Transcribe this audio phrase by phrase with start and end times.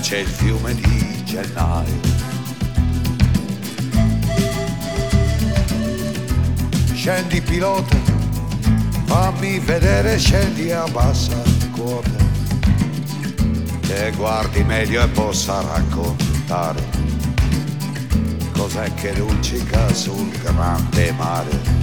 [0.00, 2.00] c'è il fiume di gennaio.
[6.94, 7.96] Scendi pilota,
[9.04, 11.36] fammi vedere, scendi a bassa
[11.72, 12.10] quota,
[13.80, 16.82] che guardi meglio e possa raccontare
[18.52, 21.78] cos'è che luccica sul grande mare.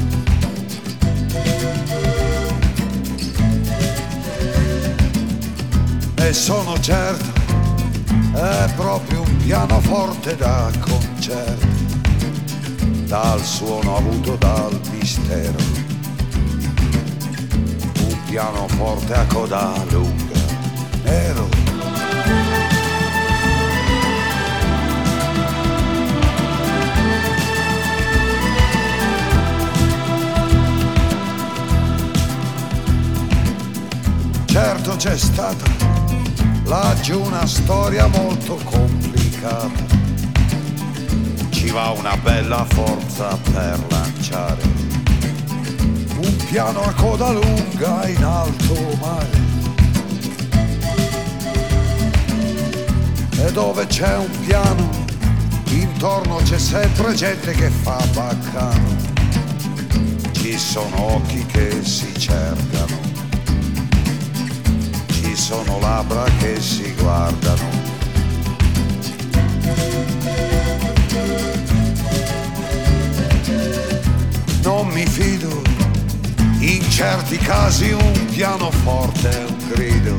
[6.15, 7.36] E sono certo,
[8.37, 11.67] è proprio un pianoforte da concerto,
[13.05, 15.57] dal suono avuto dal mistero.
[17.99, 20.39] Un pianoforte a coda lunga,
[21.03, 21.65] nero
[34.45, 35.76] Certo c'è stata
[36.67, 39.95] laggiù una storia molto complicata.
[41.49, 44.61] Ci va una bella forza per lanciare
[46.19, 49.45] un piano a coda lunga in alto mare.
[53.39, 54.89] E dove c'è un piano,
[55.69, 58.95] intorno c'è sempre gente che fa baccano.
[60.31, 62.97] Ci sono occhi che si cercano,
[65.47, 67.63] sono labbra che si guardano
[74.61, 75.61] non mi fido,
[76.59, 80.17] in certi casi un pianoforte è un grido,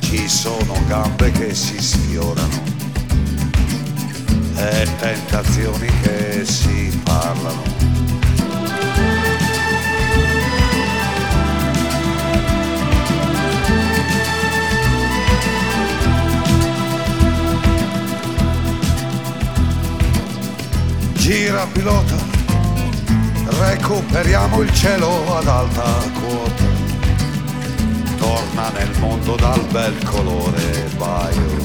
[0.00, 2.62] ci sono gambe che si sfiorano
[4.56, 7.95] e tentazioni che si parlano.
[21.26, 22.14] Gira pilota
[23.58, 25.82] recuperiamo il cielo ad alta
[26.20, 26.64] quota.
[28.16, 31.56] Torna nel mondo dal bel colore baio,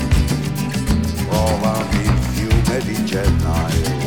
[1.28, 4.01] prova il fiume di gennaio.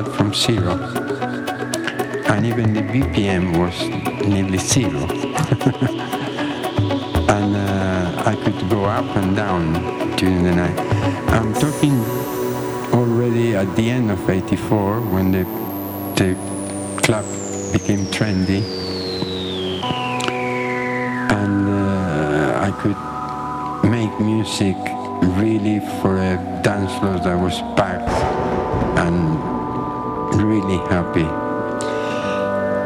[0.00, 0.72] Start from zero.
[2.30, 3.76] And even the BPM was
[4.26, 5.06] nearly zero.
[7.30, 10.78] And uh, I could go up and down during the night.
[11.30, 11.96] I'm talking
[12.92, 15.44] already at the end of 84 when the,
[16.16, 16.34] the
[17.02, 17.24] club
[17.72, 18.62] became trendy.
[21.30, 22.98] And uh, I could
[23.88, 24.76] make music
[25.38, 28.10] really for a dance floor that was packed
[28.98, 29.59] and
[30.42, 31.28] really happy.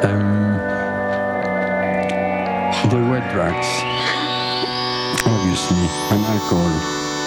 [0.06, 0.58] Um,
[2.90, 3.70] there were drugs,
[5.24, 6.74] obviously, and alcohol,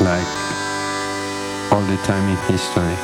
[0.04, 0.32] like
[1.72, 2.96] all the time in history.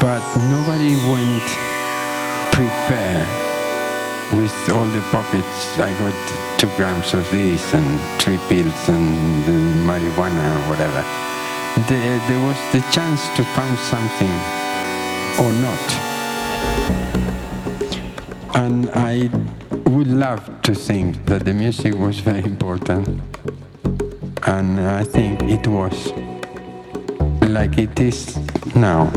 [0.00, 1.48] But nobody went
[2.52, 3.28] prepared
[4.34, 5.78] with all the pockets.
[5.78, 9.44] I got two grams of this and three pills and
[9.86, 11.04] marijuana or whatever.
[11.86, 14.34] There, there was the chance to find something
[15.38, 16.07] or not.
[18.58, 19.30] And I
[19.86, 23.20] would love to think that the music was very important.
[24.48, 26.12] And I think it was
[27.42, 28.36] like it is
[28.74, 29.12] now.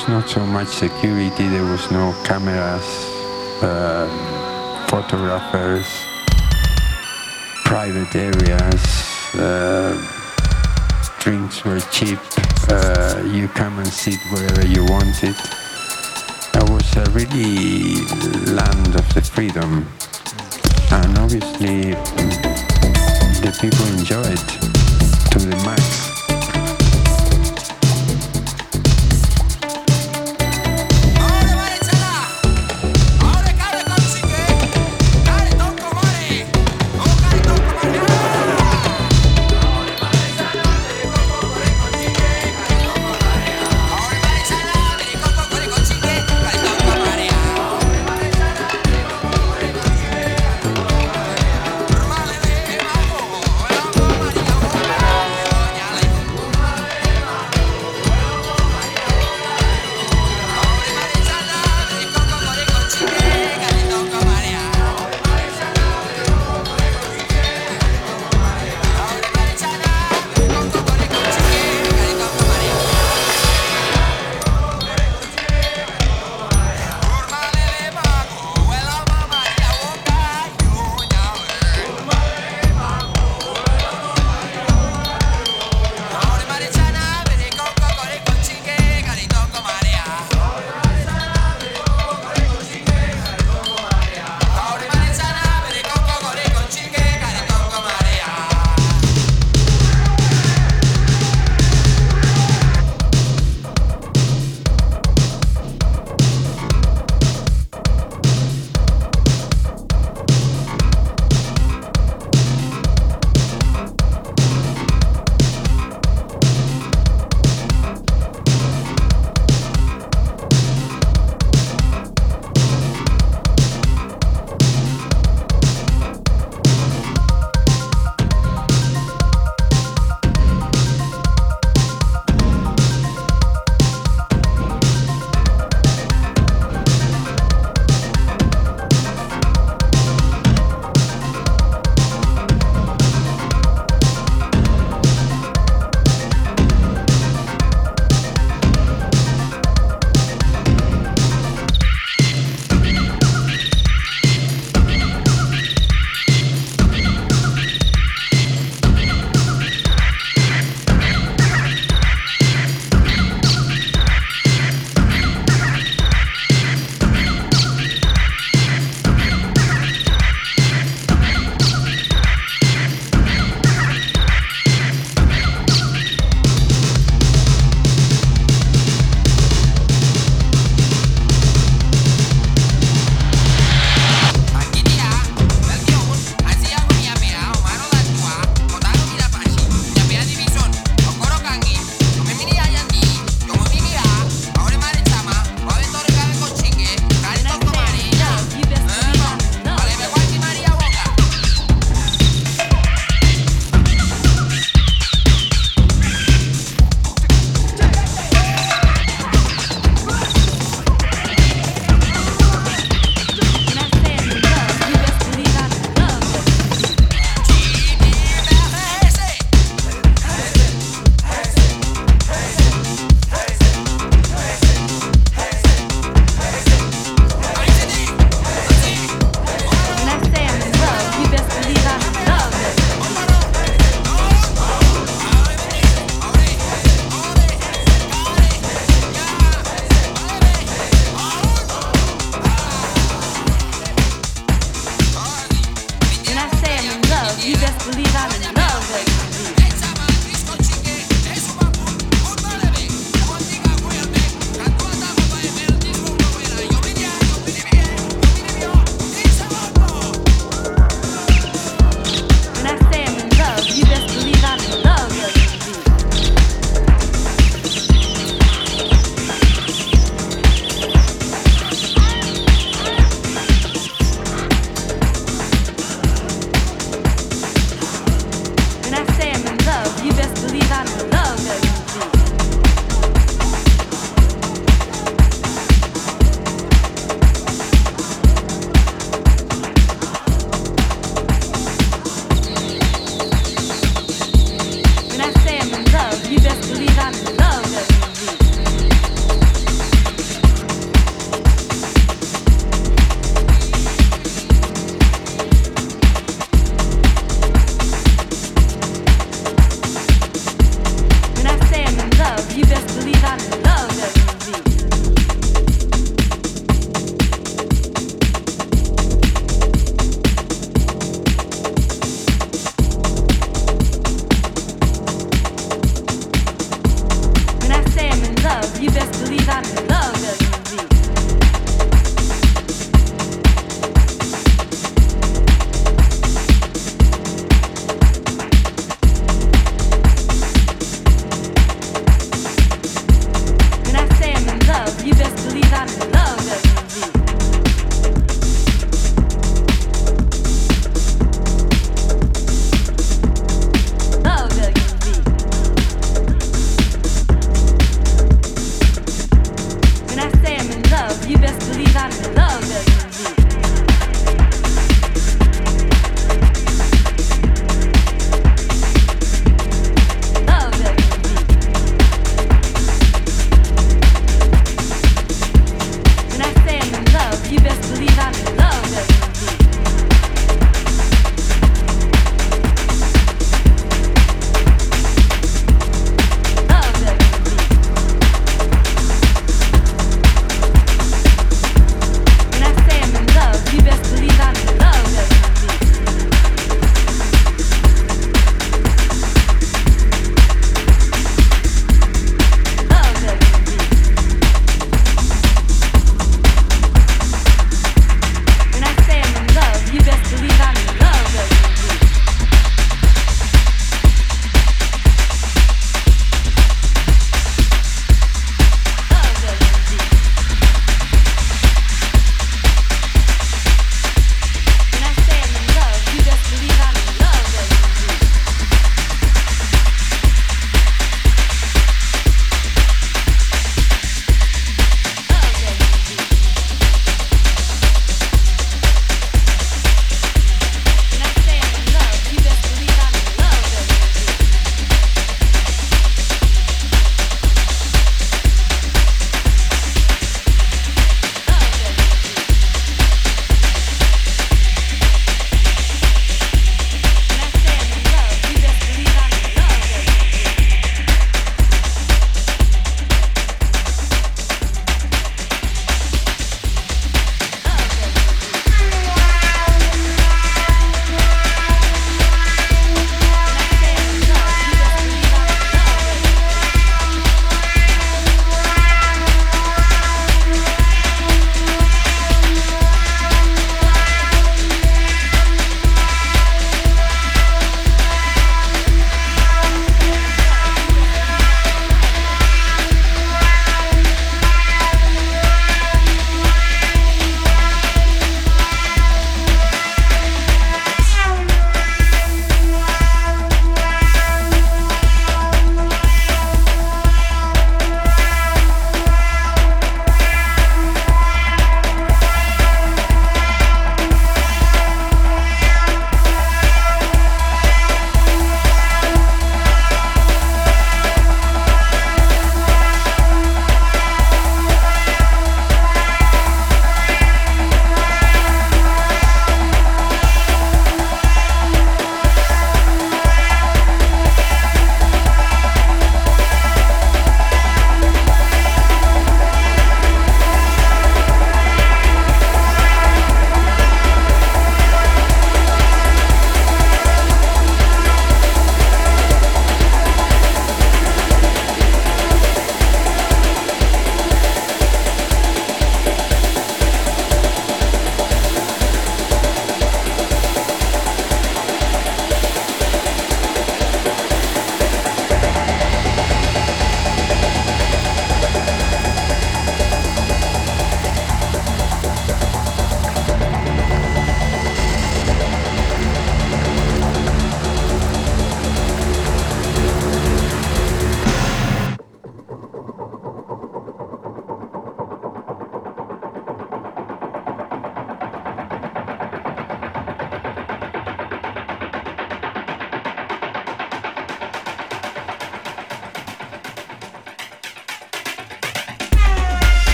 [0.00, 2.86] Was not so much security, there was no cameras,
[3.62, 4.06] uh,
[4.88, 5.86] photographers,
[7.64, 8.82] private areas,
[9.34, 9.92] uh,
[11.18, 12.18] drinks were cheap,
[12.70, 15.34] uh, you come and sit wherever you wanted.
[16.54, 17.96] It was a really
[18.54, 19.86] land of the freedom
[20.92, 21.92] and obviously
[23.42, 26.19] the people enjoy it to the max.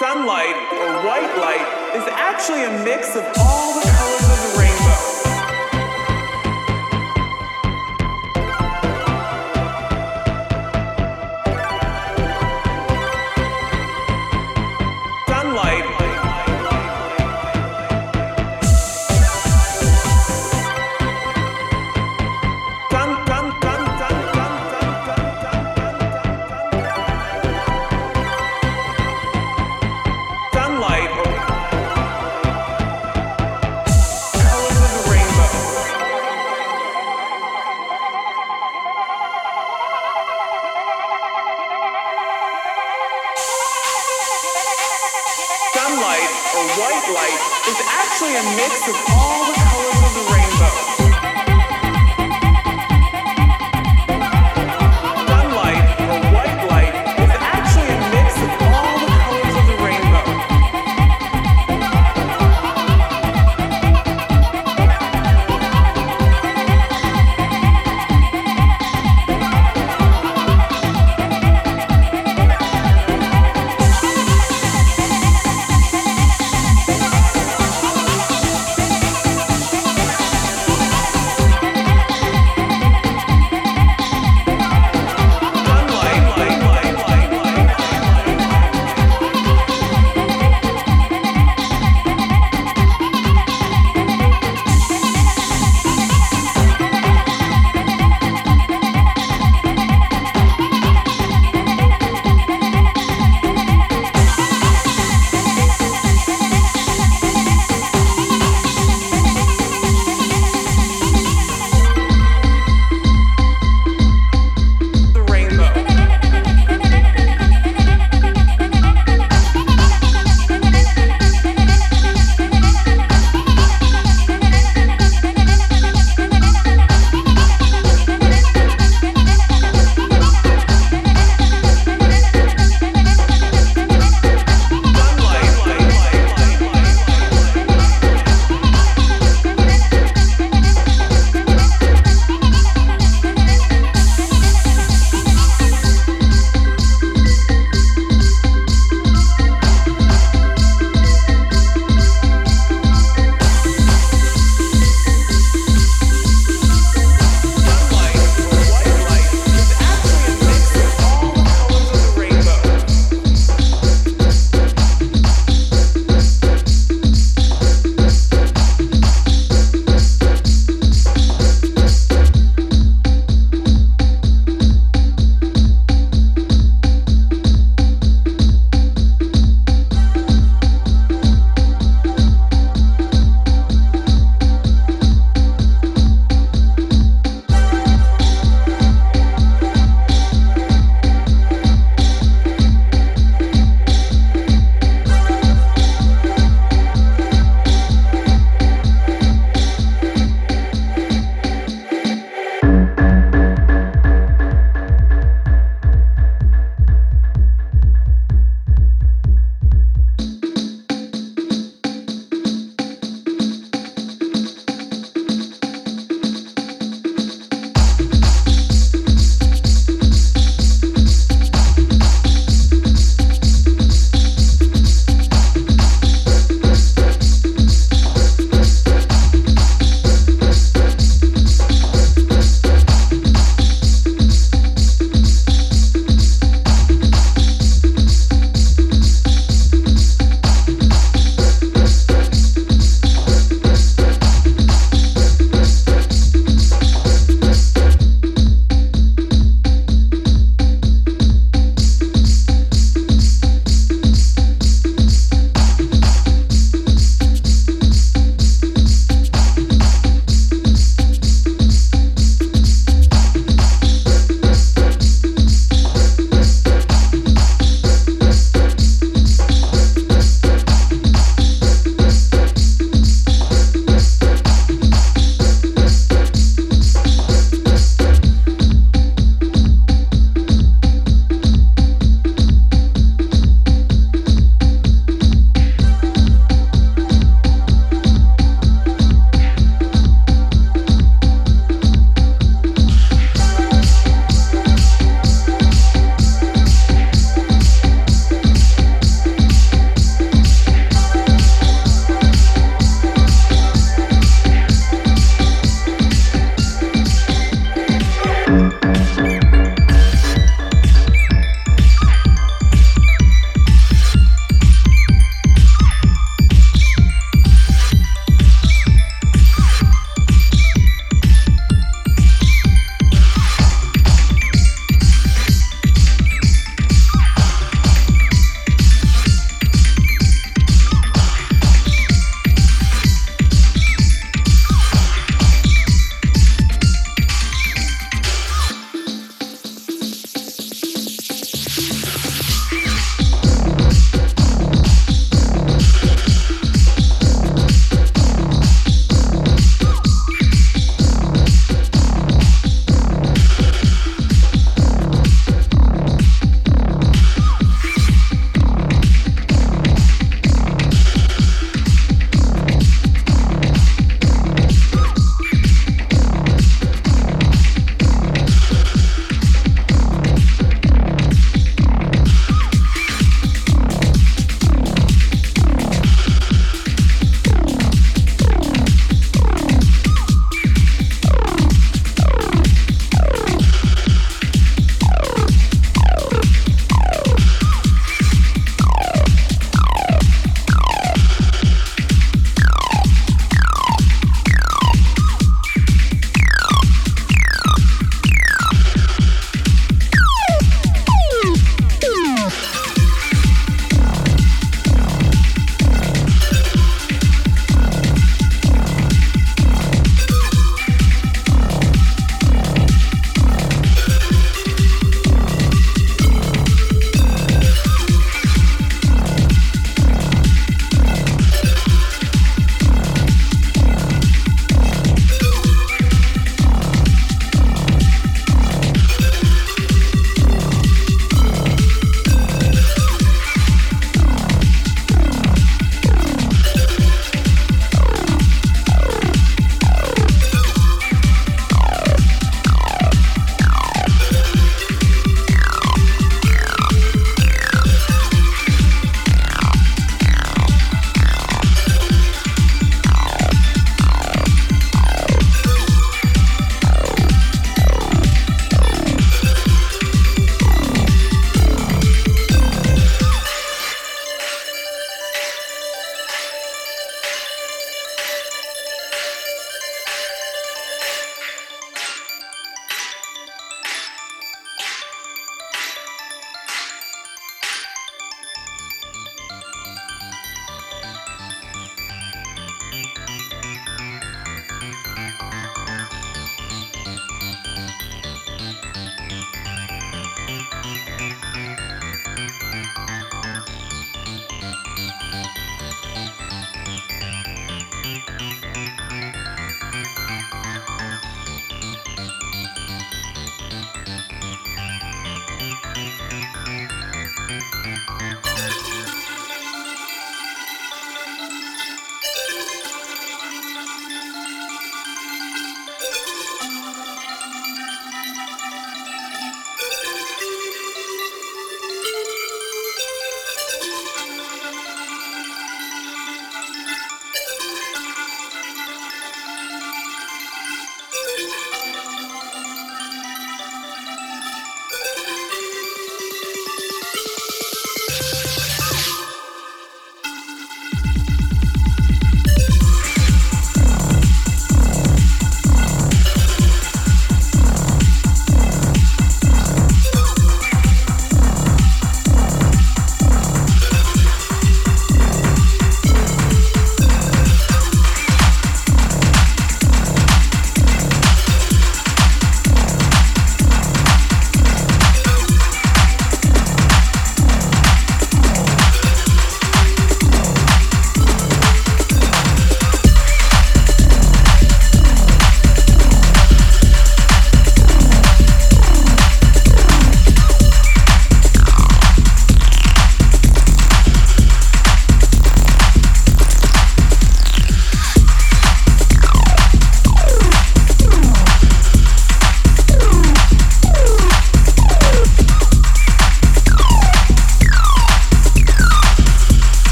[0.00, 4.09] Sunlight or white light is actually a mix of all the colors.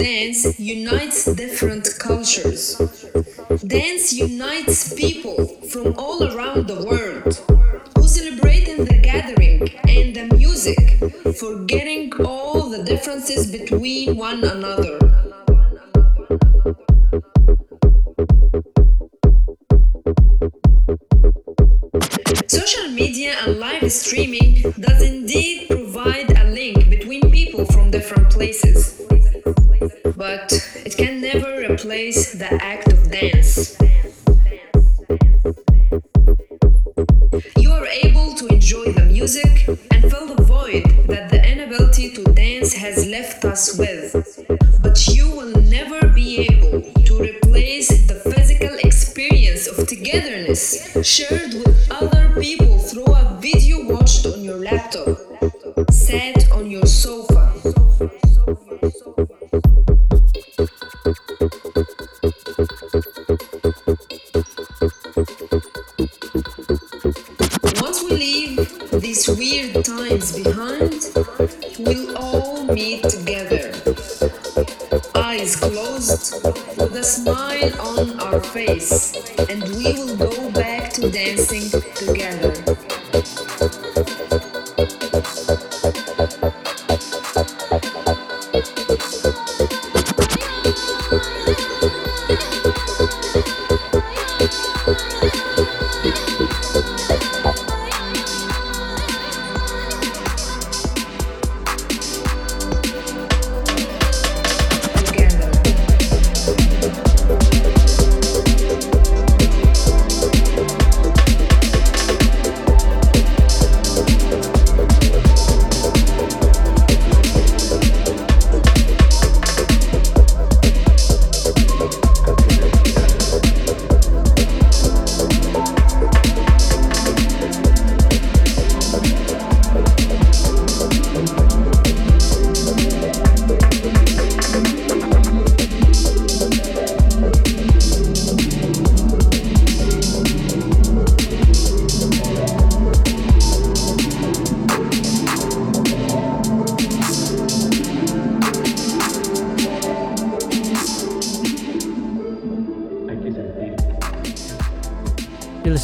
[0.00, 2.78] Dance unites different cultures.
[3.66, 7.34] Dance unites people from all around the world
[7.94, 10.78] who celebrate in the gathering and the music,
[11.36, 14.96] forgetting all the differences between one another.
[22.48, 24.39] Social media and live streaming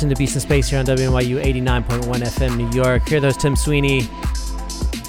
[0.09, 3.09] listening to Beats in Space here on WNYU 89.1 FM New York.
[3.09, 4.03] Here, there's Tim Sweeney.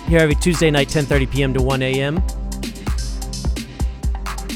[0.08, 1.54] Here every Tuesday night, 10:30 p.m.
[1.54, 2.16] to 1 a.m.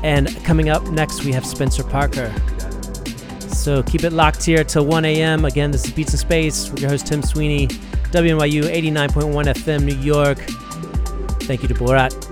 [0.02, 2.34] And coming up next, we have Spencer Parker.
[3.62, 5.44] So keep it locked here till 1 a.m.
[5.44, 9.94] Again, this is Beats in Space with your host Tim Sweeney, WNYU 89.1 FM New
[9.94, 10.38] York.
[11.42, 12.31] Thank you to Bawrut.